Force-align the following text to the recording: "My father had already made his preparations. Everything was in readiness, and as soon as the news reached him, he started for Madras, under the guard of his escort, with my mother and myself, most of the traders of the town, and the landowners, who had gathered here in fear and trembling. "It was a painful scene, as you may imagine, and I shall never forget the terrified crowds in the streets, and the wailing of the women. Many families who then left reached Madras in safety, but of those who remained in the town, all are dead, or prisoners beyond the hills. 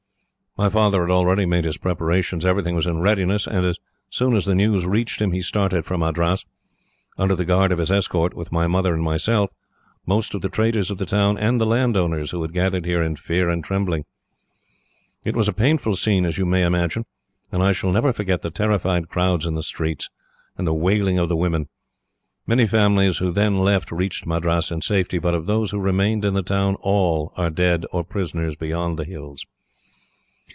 "My 0.57 0.67
father 0.67 0.99
had 0.99 1.09
already 1.09 1.45
made 1.45 1.63
his 1.63 1.77
preparations. 1.77 2.45
Everything 2.45 2.75
was 2.75 2.85
in 2.85 2.99
readiness, 2.99 3.47
and 3.47 3.65
as 3.65 3.77
soon 4.09 4.35
as 4.35 4.43
the 4.43 4.53
news 4.53 4.85
reached 4.85 5.21
him, 5.21 5.31
he 5.31 5.39
started 5.39 5.85
for 5.85 5.97
Madras, 5.97 6.45
under 7.17 7.35
the 7.37 7.45
guard 7.45 7.71
of 7.71 7.77
his 7.77 7.89
escort, 7.89 8.33
with 8.33 8.51
my 8.51 8.67
mother 8.67 8.93
and 8.93 9.01
myself, 9.01 9.49
most 10.05 10.35
of 10.35 10.41
the 10.41 10.49
traders 10.49 10.91
of 10.91 10.97
the 10.97 11.05
town, 11.05 11.37
and 11.37 11.59
the 11.61 11.65
landowners, 11.65 12.31
who 12.31 12.41
had 12.41 12.51
gathered 12.51 12.85
here 12.85 13.01
in 13.01 13.15
fear 13.15 13.49
and 13.49 13.63
trembling. 13.63 14.03
"It 15.23 15.37
was 15.37 15.47
a 15.47 15.53
painful 15.53 15.95
scene, 15.95 16.25
as 16.25 16.37
you 16.37 16.45
may 16.45 16.65
imagine, 16.65 17.05
and 17.49 17.63
I 17.63 17.71
shall 17.71 17.93
never 17.93 18.11
forget 18.11 18.41
the 18.41 18.51
terrified 18.51 19.07
crowds 19.07 19.45
in 19.45 19.55
the 19.55 19.63
streets, 19.63 20.09
and 20.57 20.67
the 20.67 20.73
wailing 20.73 21.17
of 21.17 21.29
the 21.29 21.37
women. 21.37 21.69
Many 22.45 22.65
families 22.67 23.19
who 23.19 23.31
then 23.31 23.55
left 23.57 23.89
reached 23.89 24.25
Madras 24.25 24.69
in 24.69 24.81
safety, 24.81 25.17
but 25.17 25.33
of 25.33 25.45
those 25.45 25.71
who 25.71 25.79
remained 25.79 26.25
in 26.25 26.33
the 26.33 26.43
town, 26.43 26.75
all 26.81 27.31
are 27.37 27.49
dead, 27.49 27.85
or 27.93 28.03
prisoners 28.03 28.57
beyond 28.57 28.99
the 28.99 29.05
hills. 29.05 29.45